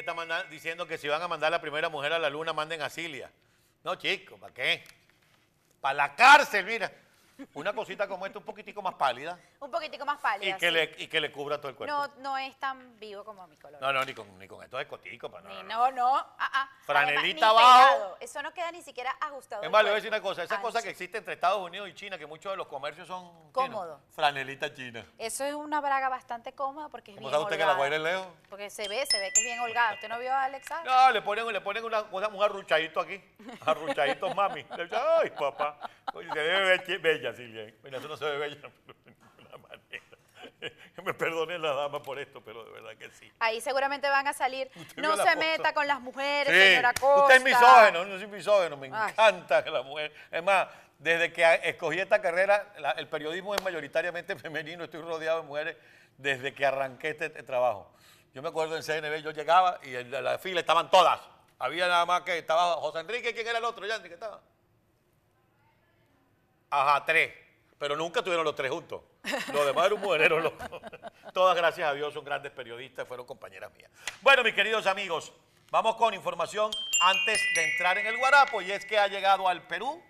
[0.00, 2.82] está diciendo que si van a mandar a la primera mujer a la luna, manden
[2.82, 3.30] a Cilia.
[3.84, 4.84] No, chicos, ¿para qué?
[5.80, 6.90] Para la cárcel, mira.
[7.54, 10.56] Una cosita como esta, un poquitico más pálida Un poquitico más y pálida.
[10.58, 10.72] que, sí.
[10.72, 11.94] le, y que le cubra todo el cuerpo.
[11.94, 13.80] no, no es tan vivo como mi color.
[13.80, 15.30] No, no, ni con, ni con esto de cotico.
[15.30, 16.16] pa, no, Ni- no, no.
[16.16, 16.68] ah, ah.
[16.84, 18.16] Franelita abajo.
[18.20, 19.62] Eso no queda ni siquiera ajustado.
[19.62, 20.42] Es más, le voy a decir una cosa.
[20.42, 20.66] Esa Ancho.
[20.66, 23.24] cosa que existe entre Estados Unidos y China, que muchos de los comercios son...
[23.28, 23.52] chinos.
[23.52, 24.00] Cómodo.
[24.14, 25.04] Franelita china.
[25.18, 27.78] Eso es una braga bastante cómoda porque es ¿Cómo bien sabe usted que la holgada.
[27.78, 28.26] guaira es lejos?
[28.50, 29.94] Porque se ve, se ve que es bien holgada.
[29.94, 30.82] ¿Usted no vio a Alexa?
[30.84, 33.22] No, le ponen, le ponen una, cosa, un arruchadito aquí.
[33.66, 34.64] Arruchadito, mami.
[34.76, 34.88] Le
[35.22, 35.78] Ay, papá.
[36.14, 36.98] Oye, se ve be-
[37.32, 38.00] bella, Silvia.
[38.08, 40.04] No se ve bella, pero de ninguna manera.
[41.04, 43.30] Me perdone la dama por esto, pero de verdad que sí.
[43.38, 44.70] Ahí seguramente van a salir.
[44.96, 47.22] No se meta con las mujeres, Sí, señora Costa.
[47.22, 49.12] usted es misógeno, no soy misógeno, me Ay.
[49.12, 50.12] encanta que la mujer.
[50.30, 50.66] Es más,
[50.98, 55.76] desde que escogí esta carrera, la- el periodismo es mayoritariamente femenino, estoy rodeado de mujeres
[56.16, 57.92] desde que arranqué este, este trabajo.
[58.34, 61.20] Yo me acuerdo en CNB, yo llegaba y en la, la fila estaban todas.
[61.60, 63.86] Había nada más que estaba José Enrique, ¿quién era el otro?
[63.86, 64.40] Yandy, que estaba.
[66.70, 67.32] Ajá, tres.
[67.78, 69.02] Pero nunca tuvieron los tres juntos.
[69.52, 70.82] Los demás eran mujereros locos.
[71.32, 73.90] Todas, gracias a Dios, son grandes periodistas, fueron compañeras mías.
[74.20, 75.32] Bueno, mis queridos amigos,
[75.70, 79.62] vamos con información antes de entrar en el guarapo, y es que ha llegado al
[79.62, 80.02] Perú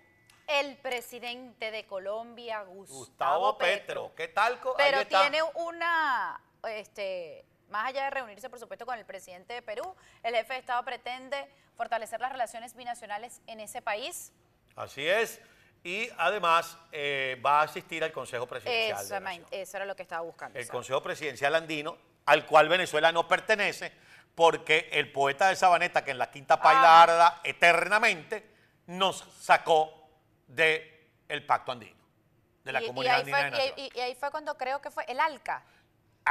[0.47, 4.11] El presidente de Colombia, Gustavo, Gustavo Petro.
[4.15, 4.59] ¿Qué tal?
[4.77, 5.21] Pero está.
[5.21, 10.33] tiene una, este, más allá de reunirse, por supuesto, con el presidente de Perú, el
[10.33, 14.33] jefe de Estado pretende fortalecer las relaciones binacionales en ese país.
[14.75, 15.39] Así es.
[15.83, 18.97] Y además eh, va a asistir al Consejo Presidencial.
[19.25, 20.59] de Eso, eso era lo que estaba buscando.
[20.59, 20.67] el.
[20.67, 23.91] Consejo Presidencial Andino, al cual Venezuela no pertenece,
[24.35, 27.03] porque el poeta de Sabaneta, que en la quinta paila Ah.
[27.03, 28.45] arda eternamente,
[28.87, 30.09] nos sacó
[30.47, 31.95] del Pacto Andino,
[32.63, 33.73] de la Y- Comunidad Andina fue, de y- Naciones.
[33.93, 35.63] y- y ahí fue cuando creo que fue el ALCA.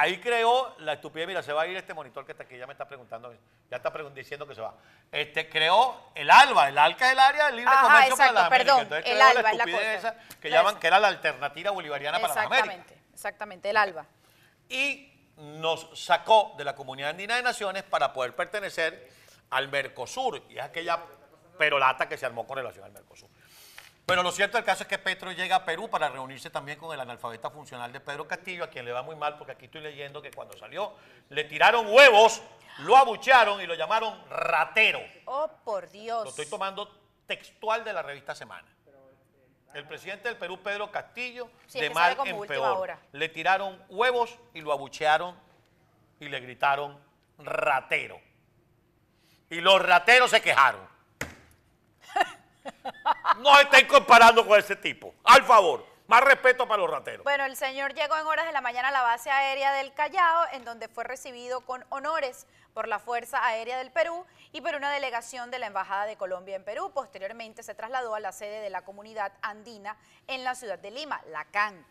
[0.01, 2.67] Ahí creó la estupidez, mira, se va a ir este monitor que está aquí, ya
[2.69, 3.35] me está preguntando,
[3.69, 4.73] ya está pregun- diciendo que se va.
[5.11, 8.35] Este, creó el ALBA, el ALCA es el área de libre Ajá, comercio para exacto,
[8.35, 8.75] las Américas.
[8.77, 10.09] perdón, Entonces el creó ALBA la es la estupidez cosa.
[10.29, 12.69] esa que llaman que era la alternativa bolivariana para las Américas.
[12.77, 14.07] Exactamente, exactamente, el ALBA.
[14.69, 19.09] y nos sacó de la Comunidad Andina de Naciones para poder pertenecer
[19.51, 20.43] al Mercosur.
[20.49, 21.01] Y es aquella
[21.59, 23.28] perolata que se armó con relación al Mercosur.
[24.09, 26.95] Bueno, lo cierto del caso es que Petro llega a Perú para reunirse también con
[26.95, 29.83] el analfabeta funcional de Pedro Castillo, a quien le va muy mal, porque aquí estoy
[29.83, 30.95] leyendo que cuando salió
[31.29, 32.41] le tiraron huevos,
[32.79, 34.99] lo abuchearon y lo llamaron ratero.
[35.27, 36.25] Oh, por Dios.
[36.25, 36.91] Lo estoy tomando
[37.27, 38.67] textual de la revista Semana.
[39.75, 42.79] El presidente del Perú, Pedro Castillo, Sí, de mal en peor.
[42.79, 42.99] hora.
[43.13, 45.39] Le tiraron huevos y lo abuchearon
[46.19, 46.99] y le gritaron
[47.37, 48.19] ratero.
[49.51, 50.81] Y los rateros se quejaron.
[53.39, 55.15] No estén comparando con ese tipo.
[55.25, 57.25] Al favor, más respeto para los rateros.
[57.25, 60.47] Bueno, el señor llegó en horas de la mañana a la base aérea del Callao,
[60.53, 64.91] en donde fue recibido con honores por la Fuerza Aérea del Perú y por una
[64.91, 66.93] delegación de la Embajada de Colombia en Perú.
[66.95, 69.97] Posteriormente se trasladó a la sede de la comunidad andina
[70.27, 71.85] en la ciudad de Lima, la CAN.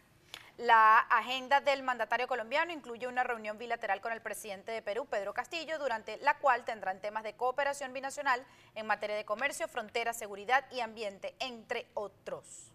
[0.58, 5.32] La agenda del mandatario colombiano incluye una reunión bilateral con el presidente de Perú, Pedro
[5.32, 10.66] Castillo, durante la cual tendrán temas de cooperación binacional en materia de comercio, frontera, seguridad
[10.72, 12.72] y ambiente, entre otros.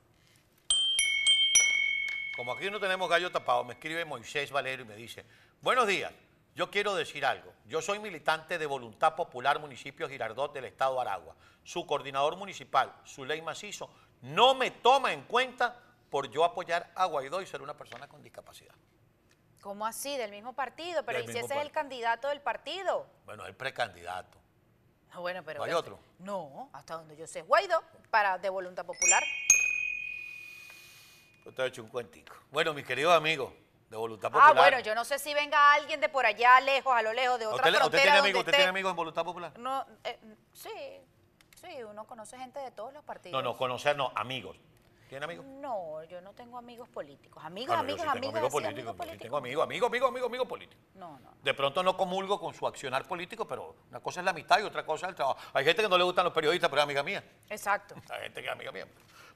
[2.36, 5.26] Como aquí no tenemos gallo tapado, me escribe Moisés Valero y me dice,
[5.60, 6.12] buenos días,
[6.54, 7.52] yo quiero decir algo.
[7.66, 11.34] Yo soy militante de Voluntad Popular Municipio Girardot del Estado Aragua.
[11.64, 13.90] Su coordinador municipal, Zuley Macizo,
[14.20, 15.82] no me toma en cuenta
[16.12, 18.74] por yo apoyar a Guaidó y ser una persona con discapacidad.
[19.62, 20.14] ¿Cómo así?
[20.18, 23.06] Del mismo partido, pero ¿y si ese es el candidato del partido?
[23.24, 24.36] Bueno, el precandidato.
[25.10, 25.98] Ah, Bueno, pero ¿No hay otro?
[26.18, 29.22] No, hasta donde yo sé, Guaidó, para de voluntad popular.
[31.46, 32.36] Yo te he hecho un cuentico.
[32.50, 33.52] Bueno, mis queridos amigos
[33.88, 34.54] de Voluntad Ah, Popular.
[34.56, 37.46] bueno, yo no sé si venga alguien de por allá lejos, a lo lejos, de
[37.46, 39.58] otra ¿Usted, le- usted frontera tiene amigos, ¿Usted tiene amigos en Voluntad Popular?
[39.58, 40.18] No, eh,
[40.52, 40.70] sí,
[41.60, 43.42] sí, uno conoce gente de todos los partidos.
[43.42, 44.56] No, no, conocer no, amigos.
[45.12, 45.44] ¿Tiene amigos?
[45.44, 47.44] No, yo no tengo amigos políticos.
[47.44, 49.20] Amigos, Ah, amigos, amigos, amigos amigos políticos.
[49.20, 50.84] tengo amigos, amigos, amigos, amigos, amigos políticos.
[50.94, 51.34] No, no.
[51.42, 54.62] De pronto no comulgo con su accionar político, pero una cosa es la amistad y
[54.62, 55.38] otra cosa es el trabajo.
[55.52, 57.22] Hay gente que no le gustan los periodistas, pero es amiga mía.
[57.50, 57.94] Exacto.
[58.08, 58.86] Hay gente que es amiga mía.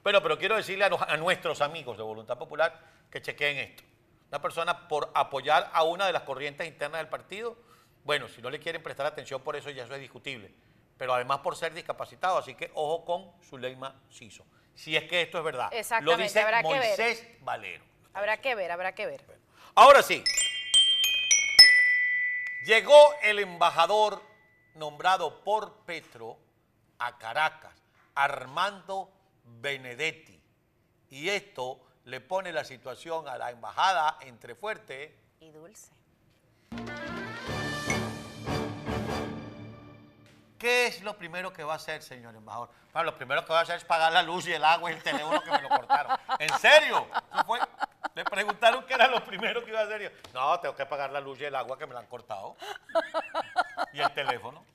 [0.01, 2.81] Bueno, pero quiero decirle a, nuestros amigos de Voluntad Popular
[3.11, 3.83] que chequeen esto.
[4.29, 7.55] Una persona por apoyar a una de las corrientes internas del partido,
[8.03, 10.51] bueno, si no le quieren prestar atención por eso ya eso es discutible.
[10.97, 14.43] Pero además por ser discapacitado, así que ojo con Zuleima Siso.
[14.77, 15.69] Si es que esto es verdad.
[15.73, 16.97] Exactamente, Lo dice habrá que ver.
[16.97, 17.83] Moisés Valero.
[18.13, 19.25] Habrá que ver, habrá que ver.
[19.73, 20.23] Ahora sí.
[22.63, 24.21] Llegó el embajador
[24.75, 26.37] nombrado por Petro
[26.99, 27.73] a Caracas,
[28.13, 29.11] Armando
[29.43, 30.39] Benedetti.
[31.09, 35.17] Y esto le pone la situación a la embajada entre fuerte.
[35.39, 35.91] Y dulce.
[40.67, 42.69] ¿Qué es lo primero que va a hacer, señor embajador?
[42.91, 44.95] Bueno, lo primero que va a hacer es pagar la luz y el agua y
[44.95, 46.17] el teléfono que me lo cortaron.
[46.39, 47.07] ¿En serio?
[47.45, 47.61] Fue-
[48.15, 50.01] Le preguntaron qué era lo primero que iba a hacer.
[50.01, 52.57] yo, no, tengo que pagar la luz y el agua que me la han cortado.
[53.93, 54.65] Y el teléfono.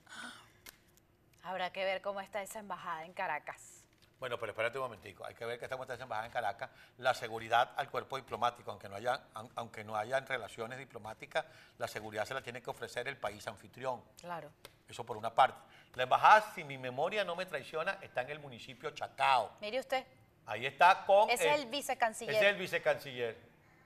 [1.43, 3.85] Habrá que ver cómo está esa embajada en Caracas.
[4.19, 5.27] Bueno, pero espérate un momentico.
[5.27, 6.71] Hay que ver que estamos en esa embajada en Caracas.
[6.97, 11.45] La seguridad al cuerpo diplomático, aunque no haya, aun- aunque no hayan relaciones diplomáticas,
[11.77, 14.03] la seguridad se la tiene que ofrecer el país anfitrión.
[14.19, 14.51] Claro.
[14.89, 15.59] Eso por una parte.
[15.95, 19.51] La embajada, si mi memoria no me traiciona, está en el municipio Chacao.
[19.61, 20.05] Mire usted,
[20.47, 21.31] Ahí está con...
[21.31, 23.37] ese es el vicecanciller Ese es el vicecanciller.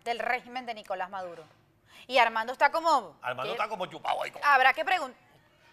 [0.04, 1.44] del régimen de Nicolás Maduro.
[2.06, 3.18] Y Armando está como...
[3.20, 3.56] Armando ¿qué?
[3.56, 4.30] está como chupado ahí.
[4.30, 5.20] como- Habrá que preguntar...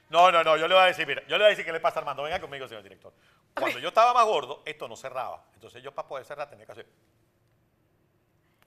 [0.09, 1.71] No, no, no, yo le voy a decir, mira, yo le voy a decir qué
[1.71, 2.23] le pasa a Armando.
[2.23, 3.13] Venga conmigo, señor director.
[3.53, 5.43] Cuando yo estaba más gordo, esto no cerraba.
[5.53, 6.87] Entonces yo para poder cerrar tenía que hacer...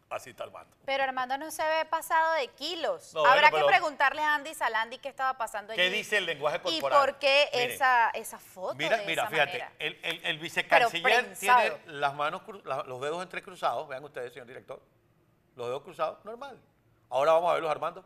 [0.08, 0.76] Así está Armando.
[0.85, 3.12] Pero Armando no se ve pasado de kilos.
[3.12, 5.82] No, Habrá bueno, que preguntarle a Andy Salandi qué estaba pasando allí.
[5.82, 7.00] ¿Qué dice el lenguaje ¿Y corporal?
[7.00, 9.73] por qué Mire, esa, esa foto Mira, de mira, esa fíjate, manera?
[9.81, 12.43] el, el- el vicecanciller tiene las manos,
[12.87, 14.81] los dedos entrecruzados, vean ustedes, señor director,
[15.56, 16.56] los dedos cruzados, normal.
[17.11, 18.05] Ahora vamos a verlos, Armando.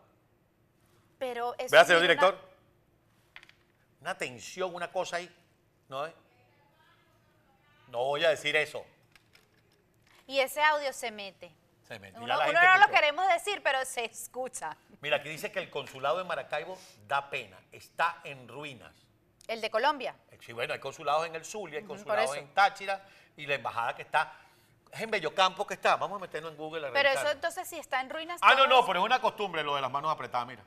[1.19, 2.39] Pero eso Vea, señor director.
[4.01, 5.31] Una tensión, una cosa ahí,
[5.91, 6.15] ¿no es?
[7.89, 8.83] No voy a decir eso.
[10.27, 11.53] Y ese audio se mete.
[12.17, 14.77] Uno, no lo queremos decir, pero se escucha.
[15.01, 16.79] Mira, aquí dice que el consulado de Maracaibo
[17.09, 18.93] da pena, está en ruinas.
[19.49, 20.15] El de Colombia.
[20.41, 23.05] Sí, bueno, hay consulados en el Zulia, hay consulados en Táchira
[23.37, 24.33] y la embajada que está,
[24.93, 27.79] es en Bellocampo que está, vamos a meternos en Google a Pero eso entonces si
[27.79, 28.41] está en ruinas.
[28.43, 30.63] Ah, no, no, pero es una costumbre lo de las manos apretadas, mira.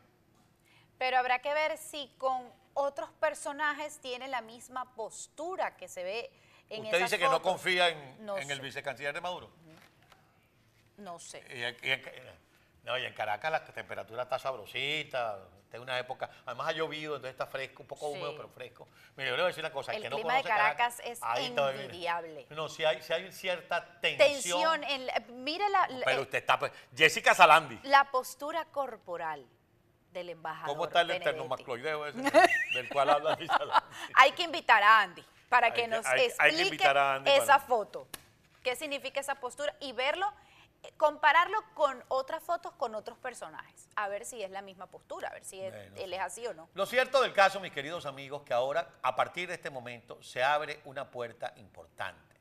[0.97, 6.31] Pero habrá que ver si con otros personajes tiene la misma postura que se ve
[6.69, 9.49] en Usted dice que no confía en, No en el vicecanciller de Maduro.
[11.03, 11.43] No sé.
[11.53, 12.01] Y, y
[12.83, 17.15] no, y en Caracas la temperatura está sabrosita, está en una época, además ha llovido,
[17.15, 18.13] entonces está fresco, un poco Sí.
[18.13, 18.87] húmedo, pero fresco.
[19.15, 20.57] Mire, yo le voy a decir una cosa, el, El que no clima de conoce
[20.61, 22.45] Caracas es ahí envidiable.
[22.49, 24.27] No, si hay, si hay cierta tensión.
[24.29, 27.79] Tensión en la- mire la, la- Pero usted está, pues, Jessica Salandi.
[27.83, 29.45] la postura corporal
[30.11, 30.67] del embajador.
[30.75, 31.29] ¿Cómo está el Benedetti.
[31.29, 32.17] esternomacloideo ese
[32.75, 33.85] del cual habla Salandi?
[34.15, 38.07] Hay que invitar a Andy para que nos hay- hay que explique esa para- foto.
[38.61, 39.73] ¿Qué significa esa postura?
[39.81, 40.33] Y verlo, eh,
[40.97, 43.87] compararlo con otras fotos con otros personajes.
[43.95, 46.53] A ver si es la misma postura, a ver si Bueno, él es así o
[46.53, 46.69] no.
[46.73, 50.43] Lo cierto del caso, mis queridos amigos, que ahora, a partir de este momento, se
[50.43, 52.35] abre una puerta importante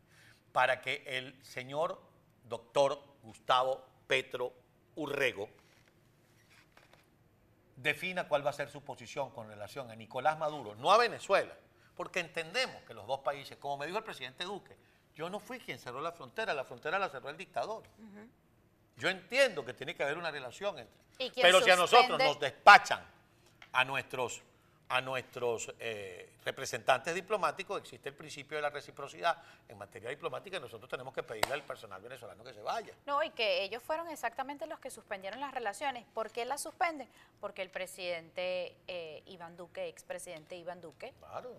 [0.52, 2.00] para que el señor
[2.44, 4.52] doctor Gustavo Petro
[4.96, 5.48] Urrego
[7.76, 11.54] defina cuál va a ser su posición con relación a Nicolás Maduro, no a Venezuela,
[11.96, 14.76] porque entendemos que los dos países, como me dijo el presidente Duque,
[15.14, 17.84] yo no fui quien cerró la frontera, la frontera la cerró el dictador.
[18.96, 21.02] Yo entiendo que tiene que haber una relación entre.
[21.18, 23.04] ¿Y quién Pero si a nosotros nos despachan
[23.72, 24.42] a nuestros,
[24.88, 29.36] a nuestros eh, representantes diplomáticos, existe el principio de la reciprocidad
[29.68, 32.94] en materia diplomática y nosotros tenemos que pedirle al personal venezolano que se vaya.
[33.06, 36.04] No, y que ellos fueron exactamente los que suspendieron las relaciones.
[36.14, 37.08] ¿Por qué las suspenden?
[37.40, 41.54] Porque el presidente eh, Iván Duque, expresidente Iván Duque, Claro.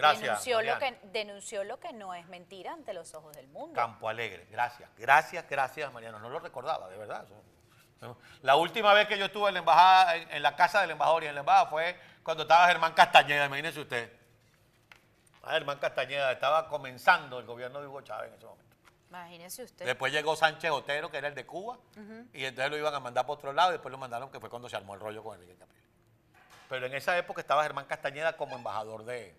[0.00, 0.44] Gracias.
[0.44, 3.74] denunció, lo que, denunció lo que no es mentira ante los ojos del mundo.
[3.74, 4.90] Campo Alegre, gracias.
[4.96, 6.18] Gracias, gracias, Mariano.
[6.18, 7.26] No lo recordaba, de verdad.
[8.42, 11.24] La última vez que yo estuve en la embajada, en, en la casa del embajador
[11.24, 14.10] y en la embajada fue cuando estaba Germán Castañeda, imagínense usted.
[15.42, 18.76] Ah, Germán Castañeda estaba comenzando el gobierno de Hugo Chávez en ese momento.
[19.08, 19.86] Imagínese usted.
[19.86, 21.78] Después llegó Sánchez Otero, que era el de Cuba,
[22.32, 24.48] y entonces lo iban a mandar por otro lado, y después lo mandaron, que fue
[24.48, 25.84] cuando se armó el rollo con Enrique Capriles.
[26.68, 29.34] Pero en esa época estaba Germán Castañeda como embajador de,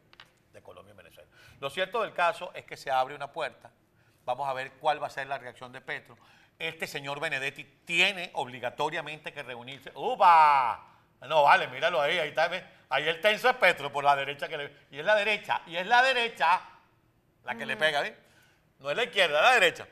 [0.51, 1.29] de Colombia en Venezuela.
[1.59, 3.71] Lo cierto del caso es que se abre una puerta.
[4.25, 6.17] Vamos a ver cuál va a ser la reacción de Petro.
[6.59, 9.91] Este señor Benedetti tiene obligatoriamente que reunirse.
[9.95, 10.87] ¡Upa!
[11.21, 12.49] No, vale, míralo ahí, ahí está.
[12.89, 14.75] Ahí el tenso es Petro por la derecha que le.
[14.91, 16.61] Y es la derecha, y es la derecha
[17.43, 18.13] la que le pega, ¿ves?
[18.79, 19.87] No es la izquierda, es la derecha.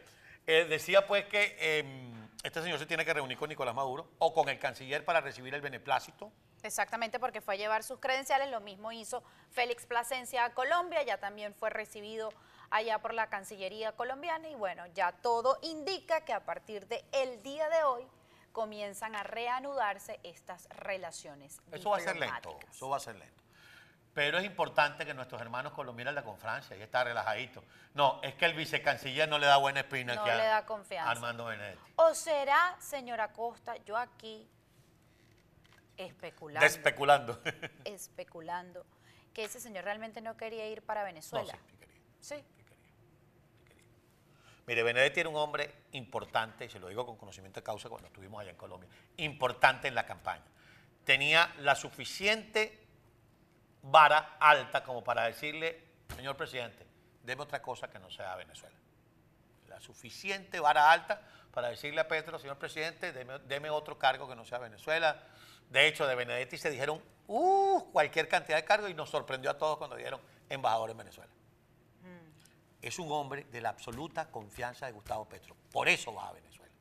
[0.45, 1.83] Eh, decía pues que eh,
[2.43, 5.53] este señor se tiene que reunir con Nicolás Maduro o con el canciller para recibir
[5.53, 6.31] el beneplácito.
[6.63, 11.17] Exactamente, porque fue a llevar sus credenciales, lo mismo hizo Félix Plasencia a Colombia, ya
[11.17, 12.31] también fue recibido
[12.69, 17.41] allá por la Cancillería colombiana y bueno, ya todo indica que a partir del el
[17.43, 18.07] día de hoy
[18.51, 23.43] comienzan a reanudarse estas relaciones Eso va a ser lento, eso va a ser lento.
[24.13, 27.63] Pero es importante que nuestros hermanos colombianos la con Francia, y está relajadito.
[27.93, 31.11] No, es que el vicecanciller no le da buena espina No le da confianza.
[31.11, 31.93] Armando Benedetti.
[31.95, 34.49] ¿O será, señora Costa, yo aquí
[36.05, 37.41] especulando, Despeculando.
[37.85, 38.85] especulando,
[39.33, 41.53] que ese señor realmente no quería ir para No, Venezuela?
[42.19, 42.93] sí, sí quería.
[44.65, 48.07] Mire, Benedetti era un hombre importante, y se lo digo con conocimiento de causa cuando
[48.07, 50.45] estuvimos allá en Colombia, importante en la campaña.
[51.03, 52.79] Tenía la suficiente
[53.81, 55.83] vara alta como para decirle,
[56.15, 56.85] señor presidente,
[57.23, 58.75] deme otra cosa que no sea Venezuela.
[59.67, 64.35] La suficiente vara alta para decirle a Petro, señor presidente, deme, deme otro cargo que
[64.35, 65.21] no sea Venezuela.
[65.69, 69.57] De hecho, de Benedetti se dijeron uh, cualquier cantidad de cargos y nos sorprendió a
[69.57, 71.31] todos cuando dijeron embajador en Venezuela.
[72.81, 75.55] Es un hombre de la absoluta confianza de Gustavo Petro.
[75.71, 76.73] Por eso va a Venezuela.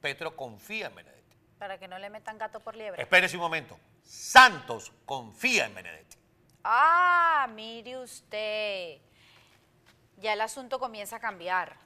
[0.00, 1.36] Petro confía en Benedetti.
[1.58, 3.02] Para que no le metan gato por liebre.
[3.02, 3.76] Espérese un momento.
[4.04, 6.16] Santos confía en Benedetti.
[6.62, 9.00] Ah, mire usted.
[10.18, 11.76] Ya el asunto comienza a cambiar.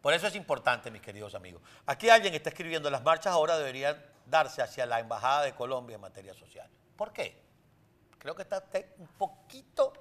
[0.00, 1.62] Por eso es importante, mis queridos amigos.
[1.86, 6.00] Aquí alguien está escribiendo, las marchas ahora deberían darse hacia la Embajada de Colombia en
[6.00, 6.68] materia social.
[6.96, 7.40] ¿Por qué?
[8.18, 9.92] Creo que está usted un poquito,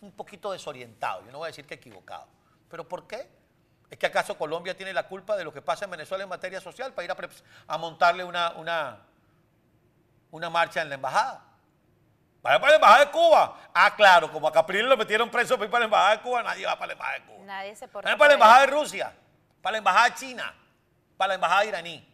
[0.00, 1.24] un poquito desorientado.
[1.24, 2.28] Yo no voy a decir que equivocado.
[2.70, 3.28] ¿Pero por qué?
[3.90, 6.60] ¿Es que acaso Colombia tiene la culpa de lo que pasa en Venezuela en materia
[6.60, 7.16] social para ir a,
[7.74, 9.06] a montarle una, una,
[10.30, 11.53] una marcha en la embajada?
[12.44, 13.56] Vaya para la embajada de Cuba.
[13.72, 16.42] Ah, claro, como a Capriles lo metieron preso para ir para la embajada de Cuba,
[16.42, 17.44] nadie va para la embajada de Cuba.
[17.46, 19.12] Nadie se Vaya para la embajada de Rusia,
[19.62, 20.54] para la embajada china,
[21.16, 22.06] para la embajada iraní.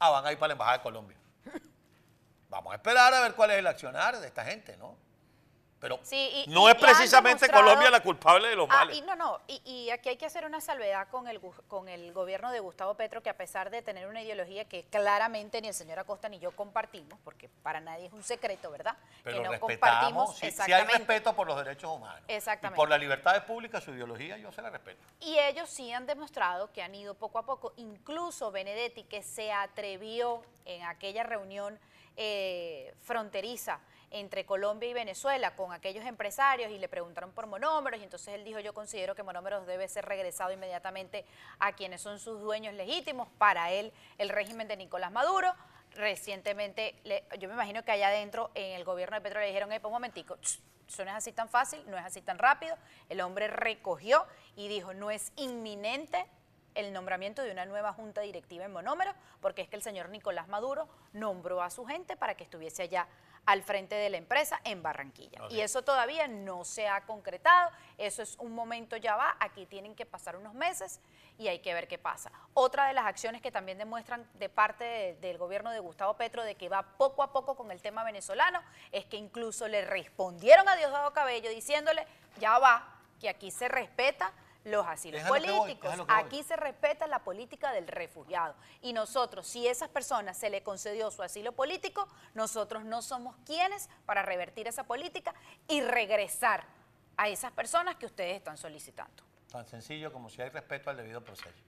[0.00, 1.16] Ah, van a ir para la embajada de Colombia.
[2.48, 4.96] Vamos a esperar a ver cuál es el accionar de esta gente, ¿no?
[5.80, 8.98] Pero sí, y, no y es precisamente Colombia la culpable de los ah, males.
[8.98, 12.12] Y no, no, y, y, aquí hay que hacer una salvedad con el, con el
[12.12, 15.74] gobierno de Gustavo Petro, que a pesar de tener una ideología que claramente ni el
[15.74, 18.94] señor Acosta ni yo compartimos, porque para nadie es un secreto, ¿verdad?
[19.24, 20.36] Pero que no compartimos.
[20.36, 22.22] Si, si, hay respeto por los derechos humanos.
[22.28, 22.76] Exactamente.
[22.76, 25.00] Y por las libertades públicas, su ideología, yo se la respeto.
[25.20, 29.50] Y ellos sí han demostrado que han ido poco a poco, incluso Benedetti, que se
[29.50, 31.78] atrevió en aquella reunión
[32.18, 33.80] eh, fronteriza
[34.10, 38.44] entre Colombia y Venezuela con aquellos empresarios y le preguntaron por monómeros y entonces él
[38.44, 41.24] dijo yo considero que monómeros debe ser regresado inmediatamente
[41.58, 45.54] a quienes son sus dueños legítimos, para él el régimen de Nicolás Maduro.
[45.92, 46.94] Recientemente,
[47.38, 50.38] yo me imagino que allá adentro en el gobierno de Petro le dijeron, un momentico,
[50.40, 52.76] eso no es así tan fácil, no es así tan rápido.
[53.08, 54.24] El hombre recogió
[54.56, 56.26] y dijo, no es inminente
[56.74, 60.48] el nombramiento de una nueva junta directiva en monómeros, porque es que el señor Nicolás
[60.48, 63.08] Maduro nombró a su gente para que estuviese allá
[63.50, 65.44] al frente de la empresa en Barranquilla.
[65.46, 65.58] Okay.
[65.58, 69.96] Y eso todavía no se ha concretado, eso es un momento ya va, aquí tienen
[69.96, 71.00] que pasar unos meses
[71.36, 72.30] y hay que ver qué pasa.
[72.54, 76.44] Otra de las acciones que también demuestran de parte de, del gobierno de Gustavo Petro
[76.44, 80.68] de que va poco a poco con el tema venezolano es que incluso le respondieron
[80.68, 82.06] a Diosdado Cabello diciéndole,
[82.38, 84.32] ya va, que aquí se respeta
[84.64, 85.96] los asilos políticos.
[85.96, 88.54] Voy, Aquí se respeta la política del refugiado.
[88.82, 93.36] Y nosotros, si a esas personas se le concedió su asilo político, nosotros no somos
[93.46, 95.34] quienes para revertir esa política
[95.68, 96.64] y regresar
[97.16, 99.22] a esas personas que ustedes están solicitando.
[99.50, 101.58] Tan sencillo como si hay respeto al debido proceso,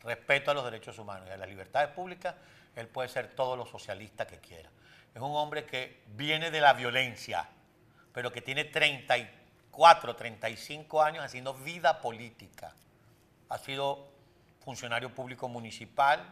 [0.00, 2.34] respeto a los derechos humanos y a las libertades públicas,
[2.76, 4.70] él puede ser todo lo socialista que quiera.
[5.14, 7.48] Es un hombre que viene de la violencia,
[8.12, 9.39] pero que tiene 30 y
[9.70, 12.74] 34, 35 años haciendo vida política.
[13.48, 14.08] Ha sido
[14.64, 16.22] funcionario público municipal,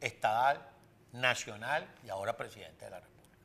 [0.00, 0.66] estatal,
[1.12, 3.36] nacional y ahora presidente de la República.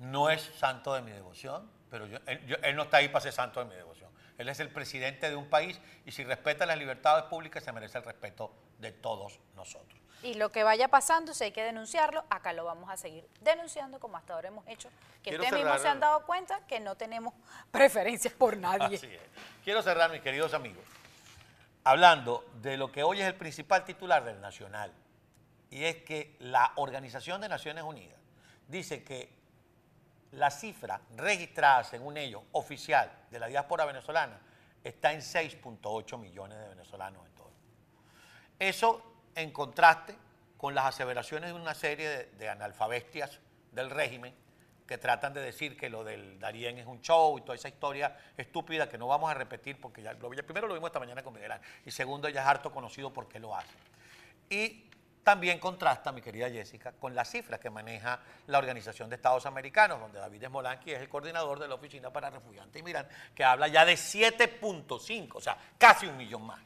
[0.00, 3.66] No es santo de mi devoción, pero él, no está ahí para ser santo de
[3.66, 4.10] mi devoción.
[4.36, 7.98] Él es el presidente de un país y si respeta las libertades públicas se merece
[7.98, 9.97] el respeto de todos nosotros.
[10.22, 14.00] Y lo que vaya pasando, si hay que denunciarlo, acá lo vamos a seguir denunciando
[14.00, 14.88] como hasta ahora hemos hecho.
[15.22, 17.34] Que Quiero ustedes mismos se han dado cuenta que no tenemos
[17.70, 18.96] preferencias por nadie.
[18.96, 19.20] Así es.
[19.62, 20.82] Quiero cerrar, mis queridos amigos,
[21.84, 24.92] hablando de lo que hoy es el principal titular del Nacional,
[25.70, 28.18] y es que la Organización de Naciones Unidas
[28.66, 29.38] dice que
[30.32, 34.40] la cifra registrada según ellos oficial de la diáspora venezolana
[34.84, 37.50] está en 6.8 millones de venezolanos en todo.
[38.58, 40.16] Eso en contraste
[40.56, 43.40] con las aseveraciones de una serie de, de, analfabestias
[43.72, 44.34] del régimen
[44.86, 48.16] que tratan de decir que lo del Darién es un show y toda esa historia
[48.36, 51.34] estúpida que no vamos a repetir porque ya lo, primero lo vimos esta mañana con
[51.34, 51.52] Miguel
[51.84, 53.74] y segundo ya es harto conocido por qué lo hace.
[54.50, 54.88] Y
[55.22, 60.00] también contrasta, mi querida Jessica, con las cifras que maneja la Organización de Estados Americanos,
[60.00, 63.68] donde David Esmolanqui es el coordinador de la Oficina para Refugiantes y Migrantes, que habla
[63.68, 66.60] ya de 7.5, o sea, casi un millón más.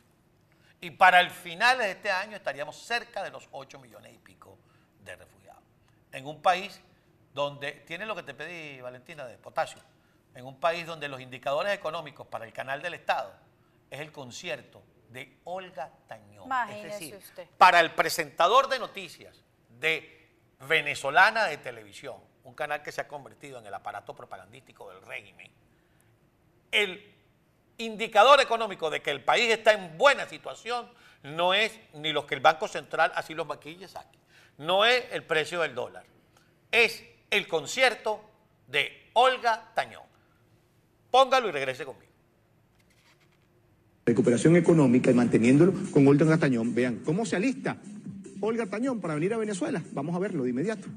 [0.83, 4.59] Y para el final de este año estaríamos cerca de los 8 millones y pico
[5.05, 5.63] de refugiados.
[6.11, 6.81] En un país
[7.33, 9.81] donde, tiene lo que te pedí, Valentina, de potasio,
[10.35, 13.33] en un país donde los indicadores económicos para el canal del Estado
[13.91, 16.47] es el concierto de Olga Tañón.
[16.47, 17.47] Imagínese es decir, usted.
[17.59, 19.37] para el presentador de noticias
[19.79, 20.33] de
[20.67, 25.49] venezolana de televisión, un canal que se ha convertido en el aparato propagandístico del régimen,
[26.73, 27.12] el
[27.85, 30.87] indicador económico de que el país está en buena situación
[31.23, 34.19] no es ni los que el Banco Central así los maquilles aquí,
[34.59, 36.05] no es el precio del dólar,
[36.71, 38.21] es el concierto
[38.69, 40.03] de Olga Tañón.
[41.11, 42.11] Póngalo y regrese conmigo.
[44.05, 46.75] recuperación económica y manteniéndolo con Olga Tañón.
[46.75, 47.77] Vean, ¿cómo se alista
[48.41, 49.83] Olga Tañón para venir a Venezuela?
[49.93, 50.89] Vamos a verlo de inmediato.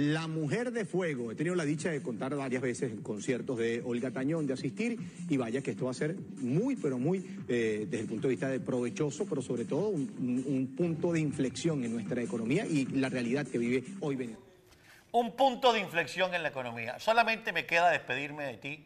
[0.00, 1.32] La Mujer de Fuego.
[1.32, 4.96] He tenido la dicha de contar varias veces en conciertos de Olga Tañón, de asistir,
[5.28, 8.32] y vaya que esto va a ser muy, pero muy, eh, desde el punto de
[8.34, 12.64] vista de provechoso, pero sobre todo un, un- un punto de inflexión en nuestra economía
[12.64, 14.46] y la realidad que vive hoy Venezuela.
[15.10, 17.00] Un punto de inflexión en la economía.
[17.00, 18.84] Solamente me queda despedirme de ti,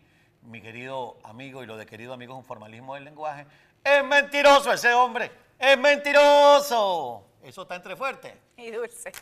[0.51, 3.45] mi querido amigo, y lo de querido amigo es un formalismo del lenguaje.
[3.85, 7.27] Es mentiroso ese hombre, es mentiroso.
[7.45, 8.33] Eso está entre fuerte.
[8.57, 9.13] Y dulce.